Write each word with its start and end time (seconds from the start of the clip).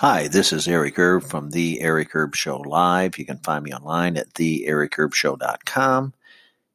Hi, 0.00 0.28
this 0.28 0.52
is 0.52 0.68
Eric 0.68 0.96
Erb 0.96 1.24
from 1.24 1.50
The 1.50 1.80
Eric 1.80 2.14
Erb 2.14 2.36
Show 2.36 2.58
Live. 2.58 3.18
You 3.18 3.26
can 3.26 3.38
find 3.38 3.64
me 3.64 3.72
online 3.72 4.16
at 4.16 4.32
TheEricErbShow.com 4.32 6.14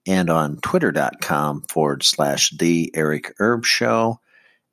and 0.05 0.29
on 0.29 0.57
Twitter.com 0.57 1.61
forward 1.69 2.03
slash 2.03 2.49
The 2.49 2.91
Eric 2.93 3.33
Erb 3.39 3.63
Show. 3.63 4.19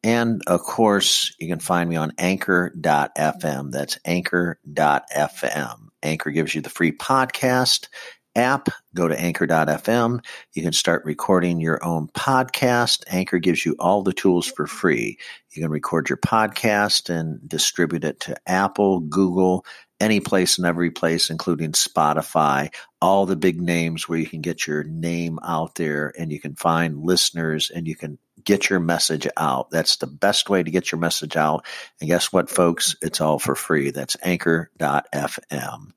And 0.02 0.42
of 0.48 0.62
course, 0.62 1.32
you 1.38 1.46
can 1.46 1.60
find 1.60 1.88
me 1.88 1.94
on 1.94 2.10
Anchor.fm. 2.18 3.70
That's 3.70 3.98
Anchor.fm. 4.04 5.76
Anchor 6.02 6.30
gives 6.32 6.52
you 6.52 6.60
the 6.60 6.70
free 6.70 6.90
podcast 6.90 7.86
app. 8.36 8.68
Go 8.94 9.08
to 9.08 9.18
Anchor.fm. 9.18 10.24
You 10.52 10.62
can 10.62 10.72
start 10.72 11.04
recording 11.04 11.60
your 11.60 11.84
own 11.84 12.08
podcast. 12.08 13.04
Anchor 13.08 13.38
gives 13.38 13.64
you 13.64 13.76
all 13.78 14.02
the 14.02 14.12
tools 14.12 14.46
for 14.46 14.66
free. 14.66 15.18
You 15.50 15.62
can 15.62 15.70
record 15.70 16.08
your 16.08 16.18
podcast 16.18 17.10
and 17.10 17.46
distribute 17.48 18.04
it 18.04 18.20
to 18.20 18.36
Apple, 18.46 19.00
Google, 19.00 19.64
any 20.00 20.20
place 20.20 20.58
and 20.58 20.66
every 20.66 20.90
place, 20.90 21.30
including 21.30 21.72
Spotify, 21.72 22.72
all 23.02 23.26
the 23.26 23.36
big 23.36 23.60
names 23.60 24.08
where 24.08 24.18
you 24.18 24.26
can 24.26 24.40
get 24.40 24.66
your 24.66 24.82
name 24.84 25.38
out 25.44 25.74
there 25.74 26.12
and 26.18 26.32
you 26.32 26.40
can 26.40 26.54
find 26.54 27.04
listeners 27.04 27.70
and 27.70 27.86
you 27.86 27.94
can 27.94 28.18
get 28.42 28.70
your 28.70 28.80
message 28.80 29.28
out. 29.36 29.70
That's 29.70 29.96
the 29.96 30.06
best 30.06 30.48
way 30.48 30.62
to 30.62 30.70
get 30.70 30.90
your 30.90 30.98
message 30.98 31.36
out. 31.36 31.66
And 32.00 32.08
guess 32.08 32.32
what, 32.32 32.48
folks? 32.48 32.96
It's 33.02 33.20
all 33.20 33.38
for 33.38 33.54
free. 33.54 33.90
That's 33.90 34.16
anchor.fm. 34.22 35.92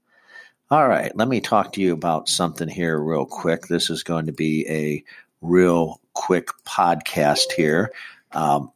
All 0.73 0.87
right, 0.87 1.15
let 1.15 1.27
me 1.27 1.39
talk 1.39 1.73
to 1.73 1.81
you 1.81 1.93
about 1.93 2.27
something 2.27 2.67
here 2.67 2.97
real 2.97 3.27
quick. 3.27 3.67
This 3.67 3.91
is 3.91 4.01
going 4.01 4.25
to 4.25 4.31
be 4.31 4.67
a 4.67 5.03
real 5.39 6.01
quick 6.13 6.47
podcast 6.65 7.51
here. 7.51 7.91
Um, 8.31 8.71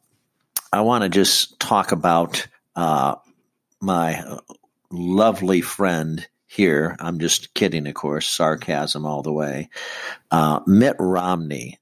I 0.72 0.82
want 0.82 1.02
to 1.02 1.08
just 1.08 1.58
talk 1.58 1.90
about 1.90 2.46
uh, 2.76 3.16
my 3.80 4.22
lovely 4.92 5.60
friend 5.60 6.24
here. 6.46 6.94
I'm 7.00 7.18
just 7.18 7.52
kidding, 7.54 7.88
of 7.88 7.94
course, 7.94 8.28
sarcasm 8.28 9.04
all 9.04 9.22
the 9.22 9.32
way. 9.32 9.68
Uh, 10.30 10.60
Mitt 10.68 10.94
Romney. 11.00 11.80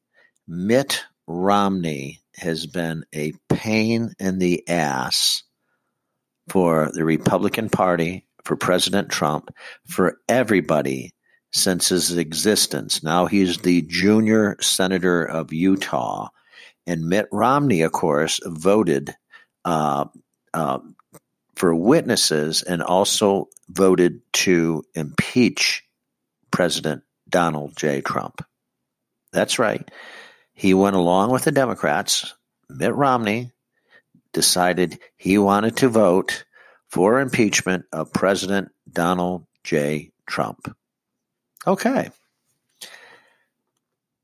Mitt 0.48 1.04
Romney 1.26 2.22
has 2.36 2.64
been 2.64 3.04
a 3.14 3.34
pain 3.50 4.14
in 4.18 4.38
the 4.38 4.66
ass 4.66 5.42
for 6.48 6.90
the 6.94 7.04
Republican 7.04 7.68
Party, 7.68 8.24
for 8.46 8.56
President 8.56 9.10
Trump, 9.10 9.50
for 9.84 10.18
everybody 10.28 11.12
since 11.52 11.88
his 11.88 12.16
existence. 12.16 13.02
Now 13.02 13.26
he's 13.26 13.58
the 13.58 13.82
junior 13.82 14.56
senator 14.60 15.24
of 15.24 15.52
Utah. 15.52 16.28
And 16.86 17.08
Mitt 17.08 17.26
Romney, 17.32 17.82
of 17.82 17.92
course, 17.92 18.40
voted 18.44 19.14
uh, 19.64 20.04
uh, 20.54 20.78
for 21.56 21.74
witnesses 21.74 22.62
and 22.62 22.82
also 22.82 23.48
voted 23.68 24.20
to 24.32 24.84
impeach 24.94 25.82
President 26.52 27.02
Donald 27.28 27.76
J. 27.76 28.00
Trump. 28.00 28.44
That's 29.32 29.58
right. 29.58 29.90
He 30.54 30.72
went 30.72 30.96
along 30.96 31.32
with 31.32 31.44
the 31.44 31.52
Democrats. 31.52 32.32
Mitt 32.70 32.94
Romney 32.94 33.50
decided 34.32 35.00
he 35.16 35.38
wanted 35.38 35.78
to 35.78 35.88
vote 35.88 36.44
for 36.96 37.20
impeachment 37.20 37.84
of 37.92 38.10
President 38.10 38.70
Donald 38.90 39.44
J. 39.62 40.12
Trump. 40.24 40.74
Okay. 41.66 42.08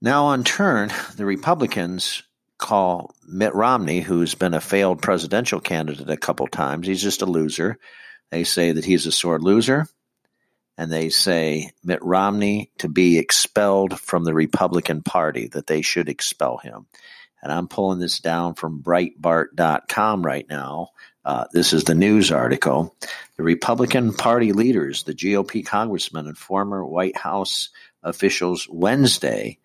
Now, 0.01 0.25
on 0.25 0.43
turn, 0.43 0.91
the 1.17 1.27
Republicans 1.27 2.23
call 2.57 3.15
Mitt 3.29 3.55
Romney, 3.55 4.01
who's 4.01 4.35
been 4.35 4.55
a 4.55 4.61
failed 4.61 5.03
presidential 5.03 5.61
candidate 5.61 6.09
a 6.09 6.17
couple 6.17 6.47
times, 6.47 6.87
he's 6.87 7.03
just 7.03 7.21
a 7.21 7.27
loser. 7.27 7.79
They 8.31 8.43
say 8.43 8.73
that 8.73 8.87
he's 8.87 9.05
a 9.05 9.13
sore 9.13 9.39
loser 9.39 9.87
and 10.79 10.91
they 10.91 11.11
say 11.11 11.73
Mitt 11.85 12.03
Romney 12.03 12.71
to 12.79 12.89
be 12.89 13.19
expelled 13.19 14.01
from 14.01 14.25
the 14.25 14.33
Republican 14.33 15.03
Party, 15.03 15.49
that 15.49 15.67
they 15.67 15.83
should 15.83 16.09
expel 16.09 16.57
him. 16.57 16.87
And 17.43 17.53
I'm 17.53 17.69
pulling 17.69 17.99
this 17.99 18.21
down 18.21 18.55
from 18.55 18.83
Breitbart.com 18.83 20.25
right 20.25 20.49
now. 20.49 20.89
Uh, 21.25 21.45
this 21.53 21.73
is 21.73 21.85
the 21.85 21.95
news 21.95 22.33
article. 22.33 22.95
The 23.37 23.43
Republican 23.43 24.13
Party 24.13 24.53
leaders, 24.53 25.05
the 25.05 25.15
GOP 25.15 25.65
congressmen 25.65 26.27
and 26.27 26.37
former 26.37 26.85
White 26.85 27.17
House 27.17 27.69
officials 28.03 28.69
Wednesday 28.69 29.59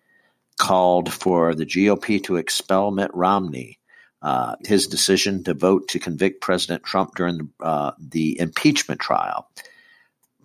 called 0.56 1.12
for 1.12 1.54
the 1.54 1.66
GOP 1.66 2.22
to 2.24 2.36
expel 2.36 2.90
Mitt 2.90 3.10
Romney. 3.14 3.78
Uh, 4.20 4.56
his 4.64 4.88
decision 4.88 5.44
to 5.44 5.54
vote 5.54 5.88
to 5.88 6.00
convict 6.00 6.40
President 6.40 6.82
Trump 6.82 7.14
during 7.14 7.38
the, 7.38 7.64
uh, 7.64 7.92
the 8.00 8.40
impeachment 8.40 9.00
trial. 9.00 9.48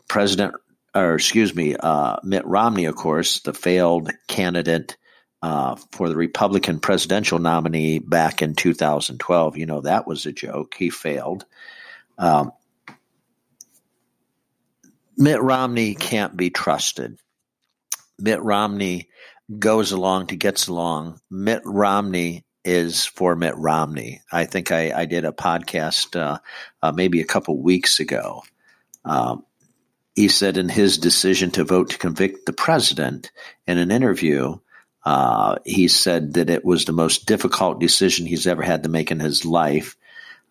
President, 0.08 0.54
or 0.94 1.16
excuse 1.16 1.56
me, 1.56 1.76
uh, 1.76 2.18
Mitt 2.24 2.46
Romney, 2.46 2.86
of 2.86 2.96
course, 2.96 3.40
the 3.40 3.54
failed 3.54 4.12
candidate 4.28 4.96
uh, 5.44 5.76
for 5.92 6.08
the 6.08 6.16
Republican 6.16 6.80
presidential 6.80 7.38
nominee 7.38 8.00
back 8.00 8.42
in 8.42 8.56
2012. 8.56 9.58
You 9.58 9.66
know, 9.66 9.82
that 9.82 10.08
was 10.08 10.26
a 10.26 10.32
joke. 10.32 10.74
He 10.74 10.90
failed. 10.90 11.46
Um, 12.18 12.54
Mitt 15.18 15.42
Romney 15.42 15.96
can't 15.96 16.38
be 16.38 16.50
trusted. 16.50 17.20
Mitt 18.18 18.42
Romney 18.42 19.10
goes 19.60 19.92
along 19.92 20.28
to 20.28 20.38
gets 20.38 20.70
along. 20.70 21.20
Mitt 21.30 21.62
Romney 21.66 22.46
is 22.64 23.06
for 23.06 23.36
Mitt 23.36 23.58
Romney. 23.58 24.22
I 24.32 24.46
think 24.46 24.72
I, 24.72 24.94
I 24.98 25.04
did 25.04 25.26
a 25.26 25.34
podcast 25.34 26.18
uh, 26.18 26.40
uh, 26.82 26.94
maybe 26.94 27.20
a 27.20 27.26
couple 27.26 27.62
weeks 27.62 28.00
ago. 28.00 28.44
Um, 29.04 29.44
he 30.16 30.30
said 30.30 30.56
in 30.56 30.70
his 30.70 31.00
decision 31.00 31.52
to 31.52 31.66
vote 31.66 31.90
to 31.90 31.98
convict 31.98 32.46
the 32.46 32.54
president 32.54 33.30
in 33.68 33.78
an 33.78 33.92
interview, 33.92 34.60
uh, 35.06 35.58
he 35.66 35.88
said 35.88 36.36
that 36.36 36.50
it 36.50 36.64
was 36.64 36.86
the 36.86 36.94
most 36.94 37.26
difficult 37.26 37.80
decision 37.80 38.26
he's 38.26 38.48
ever 38.48 38.62
had 38.62 38.84
to 38.84 38.90
make 38.90 39.12
in 39.12 39.20
his 39.20 39.46
life. 39.46 39.98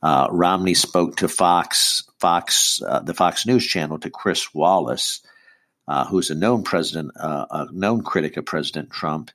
Uh, 0.02 0.28
Romney 0.30 0.74
spoke 0.74 1.16
to 1.16 1.28
Fox, 1.28 2.04
Fox, 2.18 2.82
uh, 2.86 3.00
the 3.00 3.14
Fox 3.14 3.46
News 3.46 3.66
channel, 3.66 3.98
to 4.00 4.10
Chris 4.10 4.52
Wallace, 4.52 5.22
uh, 5.88 6.04
who's 6.06 6.30
a 6.30 6.34
known 6.34 6.64
president, 6.64 7.12
uh, 7.18 7.46
a 7.50 7.66
known 7.72 8.02
critic 8.02 8.36
of 8.36 8.44
President 8.44 8.90
Trump, 8.90 9.30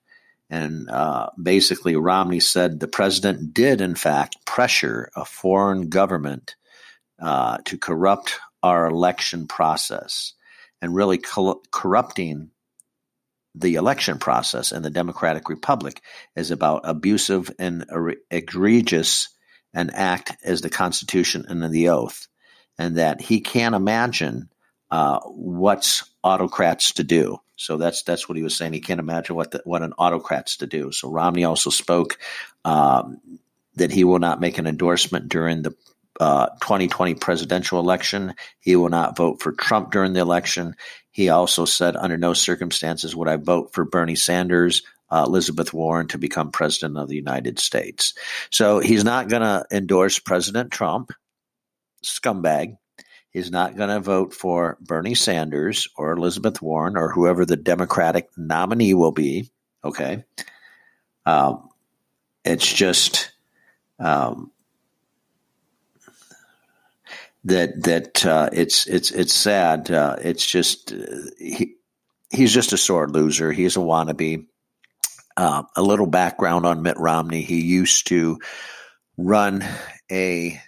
and 0.50 0.90
uh, 0.90 1.30
basically 1.42 1.96
Romney 1.96 2.40
said 2.40 2.80
the 2.80 2.88
president 2.88 3.54
did, 3.54 3.82
in 3.82 3.96
fact, 3.96 4.46
pressure 4.46 5.10
a 5.16 5.26
foreign 5.26 5.90
government 5.90 6.56
to 7.20 7.78
corrupt 7.80 8.40
our 8.62 8.88
election 8.88 9.48
process 9.48 10.34
and 10.82 10.96
really 10.96 11.18
co- 11.18 11.62
corrupting 11.72 12.52
the 13.60 13.76
election 13.76 14.18
process 14.20 14.72
in 14.72 14.84
the 14.84 14.90
Democratic 14.90 15.50
Republic 15.50 16.02
is 16.36 16.52
about 16.52 16.82
abusive 16.84 17.52
and 17.60 17.86
egregious 18.30 19.30
an 19.74 19.90
act 19.92 20.36
as 20.44 20.62
the 20.62 20.70
Constitution 20.70 21.46
and 21.48 21.62
the 21.72 21.90
oath, 21.90 22.28
and 22.78 22.98
that 22.98 23.22
he 23.22 23.42
can't 23.42 23.76
imagine 23.76 24.50
uh, 24.90 25.20
what's 25.26 26.04
autocrats 26.24 26.94
to 26.94 27.04
do. 27.04 27.40
So 27.56 27.78
that's 27.78 28.04
that's 28.04 28.30
what 28.30 28.38
he 28.38 28.44
was 28.44 28.56
saying. 28.56 28.74
He 28.74 28.82
can't 28.82 29.00
imagine 29.00 29.36
what 29.36 29.52
the, 29.52 29.62
what 29.66 29.82
an 29.82 29.94
autocrat's 29.94 30.58
to 30.58 30.68
do. 30.68 30.92
So 30.92 31.10
Romney 31.10 31.44
also 31.44 31.70
spoke 31.70 32.18
um, 32.64 33.20
that 33.76 33.92
he 33.92 34.04
will 34.04 34.20
not 34.20 34.40
make 34.40 34.58
an 34.58 34.68
endorsement 34.68 35.30
during 35.30 35.64
the 35.64 35.76
uh, 36.20 36.48
2020 36.62 37.16
presidential 37.16 37.80
election. 37.80 38.34
He 38.60 38.76
will 38.76 38.90
not 38.90 39.18
vote 39.18 39.42
for 39.42 39.52
Trump 39.52 39.92
during 39.92 40.14
the 40.14 40.20
election. 40.20 40.76
He 41.12 41.30
also 41.30 41.66
said, 41.66 41.96
under 41.96 42.18
no 42.18 42.34
circumstances 42.34 43.16
would 43.16 43.28
I 43.28 43.38
vote 43.38 43.74
for 43.74 43.86
Bernie 43.86 44.16
Sanders, 44.16 44.84
uh, 45.10 45.24
Elizabeth 45.26 45.74
Warren 45.74 46.08
to 46.10 46.18
become 46.18 46.52
president 46.52 46.98
of 46.98 47.08
the 47.08 47.16
United 47.16 47.60
States. 47.60 48.14
So 48.52 48.80
he's 48.80 49.04
not 49.04 49.30
going 49.30 49.42
to 49.42 49.66
endorse 49.72 50.20
President 50.20 50.72
Trump, 50.72 51.12
scumbag. 52.04 52.78
He's 53.30 53.52
not 53.52 53.78
going 53.78 53.90
to 53.90 54.00
vote 54.00 54.34
for 54.34 54.78
Bernie 54.82 55.16
Sanders 55.16 55.88
or 55.96 56.12
Elizabeth 56.12 56.62
Warren 56.62 56.98
or 56.98 57.12
whoever 57.12 57.46
the 57.46 57.58
Democratic 57.58 58.30
nominee 58.36 58.94
will 58.94 59.12
be. 59.12 59.50
Okay. 59.84 60.24
Um, 61.26 61.70
it's 62.44 62.72
just. 62.72 63.32
Um, 64.00 64.52
that 67.48 67.84
that 67.84 68.26
uh, 68.26 68.50
it's 68.52 68.88
it's 68.88 69.12
it's 69.12 69.34
sad. 69.34 69.90
Uh, 69.90 70.18
it's 70.22 70.46
just 70.46 70.94
uh, 70.94 70.98
he 71.38 71.76
he's 72.30 72.54
just 72.54 72.74
a 72.74 72.78
sore 72.78 73.10
loser. 73.10 73.52
He's 73.52 73.78
a 73.78 73.82
wannabe. 73.82 74.46
Uh, 75.36 75.64
a 75.76 75.84
little 75.84 76.08
background 76.08 76.66
on 76.66 76.82
Mitt 76.82 76.98
Romney. 76.98 77.44
He 77.44 77.62
used 77.62 78.08
to 78.08 78.40
run 79.18 79.64
a 80.12 80.60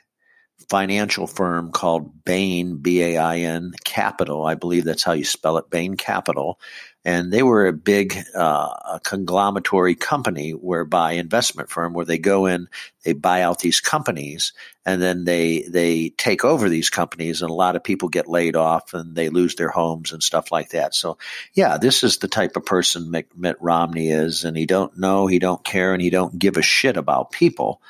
financial 0.70 1.28
firm 1.28 1.72
called 1.72 2.24
Bain, 2.24 2.78
B 2.78 3.02
A 3.02 3.18
I 3.18 3.38
N 3.40 3.74
Capital. 3.84 4.46
I 4.46 4.56
believe 4.56 4.84
that's 4.84 5.04
how 5.04 5.14
you 5.14 5.26
spell 5.26 5.58
it, 5.58 5.70
Bain 5.70 5.96
Capital. 5.96 6.60
And 7.06 7.32
they 7.32 7.44
were 7.44 7.66
a 7.66 7.74
big 7.74 8.14
uh, 8.36 8.40
a 8.40 9.00
conglomeratory 9.04 9.96
company 9.96 10.52
whereby 10.52 11.14
investment 11.14 11.70
firm 11.70 11.94
where 11.94 12.06
they 12.06 12.18
go 12.18 12.46
in, 12.46 12.68
they 13.04 13.14
buy 13.14 13.42
out 13.42 13.60
these 13.60 13.80
companies, 13.80 14.52
and 14.86 15.02
then 15.02 15.24
they 15.24 15.62
they 15.62 16.10
take 16.10 16.44
over 16.44 16.68
these 16.68 16.90
companies, 16.90 17.42
and 17.42 17.50
a 17.50 17.54
lot 17.54 17.78
of 17.78 17.86
people 17.86 18.10
get 18.10 18.28
laid 18.28 18.58
off 18.58 18.94
and 18.94 19.16
they 19.16 19.30
lose 19.30 19.56
their 19.56 19.70
homes 19.70 20.12
and 20.12 20.22
stuff 20.22 20.52
like 20.52 20.72
that. 20.72 20.94
So, 20.94 21.18
yeah, 21.54 21.78
this 21.78 22.04
is 22.04 22.18
the 22.18 22.28
type 22.28 22.58
of 22.58 22.66
person 22.66 23.12
Mitt 23.12 23.58
Romney 23.62 24.10
is, 24.10 24.44
and 24.44 24.58
he 24.58 24.66
don't 24.66 24.98
know, 24.98 25.26
he 25.26 25.40
don't 25.40 25.64
care, 25.64 25.94
and 25.94 26.02
he 26.02 26.10
don't 26.10 26.38
give 26.38 26.58
a 26.58 26.62
shit 26.62 26.98
about 26.98 27.32
people. 27.32 27.82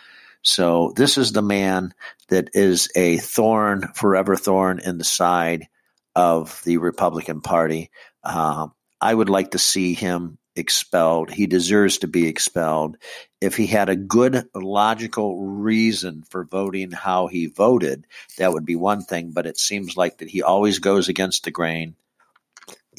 So 0.41 0.93
this 0.95 1.17
is 1.17 1.31
the 1.31 1.41
man 1.41 1.93
that 2.29 2.49
is 2.53 2.89
a 2.95 3.17
thorn, 3.17 3.89
forever 3.93 4.35
thorn 4.35 4.79
in 4.79 4.97
the 4.97 5.03
side 5.03 5.67
of 6.15 6.61
the 6.63 6.77
Republican 6.77 7.41
Party. 7.41 7.91
Uh, 8.23 8.67
I 9.01 9.13
would 9.13 9.29
like 9.29 9.51
to 9.51 9.59
see 9.59 9.93
him 9.93 10.37
expelled. 10.55 11.31
He 11.31 11.47
deserves 11.47 11.99
to 11.99 12.07
be 12.07 12.27
expelled. 12.27 12.97
If 13.39 13.55
he 13.55 13.67
had 13.67 13.89
a 13.89 13.95
good 13.95 14.47
logical 14.53 15.45
reason 15.45 16.23
for 16.29 16.43
voting 16.43 16.91
how 16.91 17.27
he 17.27 17.47
voted, 17.47 18.05
that 18.37 18.51
would 18.51 18.65
be 18.65 18.75
one 18.75 19.03
thing. 19.03 19.31
But 19.31 19.45
it 19.45 19.57
seems 19.57 19.95
like 19.95 20.17
that 20.17 20.29
he 20.29 20.41
always 20.41 20.79
goes 20.79 21.07
against 21.07 21.43
the 21.43 21.51
grain 21.51 21.95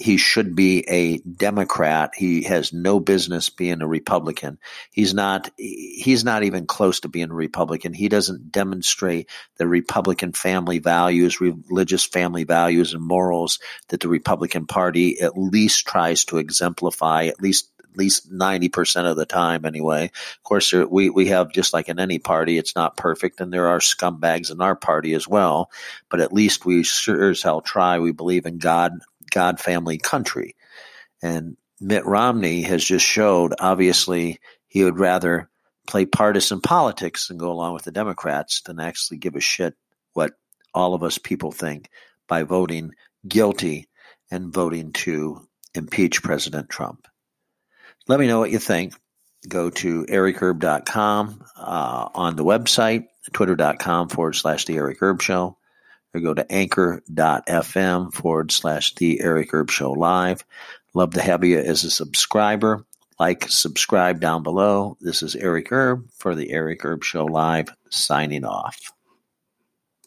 he 0.00 0.16
should 0.16 0.56
be 0.56 0.88
a 0.88 1.18
Democrat. 1.18 2.12
He 2.16 2.44
has 2.44 2.72
no 2.72 3.00
business 3.00 3.50
being 3.50 3.82
a 3.82 3.86
Republican. 3.86 4.58
He's 4.90 5.12
not. 5.12 5.50
He's 5.58 6.24
not 6.24 6.42
even 6.42 6.66
close 6.66 7.00
to 7.00 7.08
being 7.08 7.30
a 7.30 7.34
Republican. 7.34 7.92
He 7.92 8.08
doesn't 8.08 8.50
demonstrate 8.50 9.28
the 9.58 9.66
Republican 9.66 10.32
family 10.32 10.78
values, 10.78 11.42
religious 11.42 12.06
family 12.06 12.44
values, 12.44 12.94
and 12.94 13.02
morals 13.02 13.58
that 13.88 14.00
the 14.00 14.08
Republican 14.08 14.66
Party 14.66 15.20
at 15.20 15.36
least 15.36 15.86
tries 15.86 16.24
to 16.26 16.38
exemplify. 16.38 17.26
At 17.26 17.42
least 17.42 17.70
at 17.90 17.98
least 17.98 18.32
90% 18.32 19.10
of 19.10 19.16
the 19.16 19.26
time 19.26 19.64
anyway. 19.64 20.04
Of 20.04 20.42
course, 20.44 20.72
we, 20.72 21.10
we 21.10 21.26
have, 21.26 21.52
just 21.52 21.72
like 21.72 21.88
in 21.88 21.98
any 21.98 22.20
party, 22.20 22.56
it's 22.56 22.76
not 22.76 22.96
perfect 22.96 23.40
and 23.40 23.52
there 23.52 23.66
are 23.66 23.80
scumbags 23.80 24.52
in 24.52 24.60
our 24.60 24.76
party 24.76 25.12
as 25.14 25.26
well, 25.26 25.70
but 26.08 26.20
at 26.20 26.32
least 26.32 26.64
we 26.64 26.84
sure 26.84 27.30
as 27.30 27.42
hell 27.42 27.60
try. 27.60 27.98
We 27.98 28.12
believe 28.12 28.46
in 28.46 28.58
God, 28.58 28.92
God 29.30 29.60
family 29.60 29.98
country. 29.98 30.56
And 31.22 31.56
Mitt 31.80 32.04
Romney 32.04 32.62
has 32.62 32.84
just 32.84 33.04
showed, 33.06 33.54
obviously, 33.58 34.40
he 34.66 34.84
would 34.84 34.98
rather 34.98 35.48
play 35.86 36.06
partisan 36.06 36.60
politics 36.60 37.30
and 37.30 37.40
go 37.40 37.50
along 37.50 37.74
with 37.74 37.84
the 37.84 37.90
Democrats 37.90 38.60
than 38.62 38.80
actually 38.80 39.18
give 39.18 39.34
a 39.34 39.40
shit 39.40 39.74
what 40.12 40.32
all 40.74 40.94
of 40.94 41.02
us 41.02 41.18
people 41.18 41.52
think 41.52 41.88
by 42.28 42.42
voting 42.42 42.92
guilty 43.26 43.88
and 44.30 44.52
voting 44.52 44.92
to 44.92 45.40
impeach 45.74 46.22
President 46.22 46.68
Trump. 46.68 47.06
Let 48.06 48.20
me 48.20 48.26
know 48.26 48.38
what 48.38 48.50
you 48.50 48.58
think. 48.58 48.94
Go 49.48 49.70
to 49.70 50.04
ericherb.com 50.04 51.44
uh, 51.56 52.08
on 52.14 52.36
the 52.36 52.44
website, 52.44 53.06
twitter.com 53.32 54.10
forward 54.10 54.34
slash 54.34 54.66
the 54.66 54.76
Eric 54.76 55.02
Erb 55.02 55.22
Show 55.22 55.56
or 56.14 56.20
go 56.20 56.34
to 56.34 56.50
anchor.fm 56.52 58.12
forward 58.12 58.52
slash 58.52 58.94
the 58.94 59.20
Eric 59.20 59.54
Erb 59.54 59.70
Show 59.70 59.92
Live. 59.92 60.44
Love 60.94 61.14
to 61.14 61.22
have 61.22 61.44
you 61.44 61.58
as 61.58 61.84
a 61.84 61.90
subscriber. 61.90 62.84
Like, 63.18 63.46
subscribe 63.48 64.20
down 64.20 64.42
below. 64.42 64.96
This 65.00 65.22
is 65.22 65.36
Eric 65.36 65.70
Erb 65.70 66.10
for 66.12 66.34
the 66.34 66.50
Eric 66.50 66.84
Erb 66.84 67.04
Show 67.04 67.26
Live, 67.26 67.68
signing 67.90 68.44
off. 68.44 68.92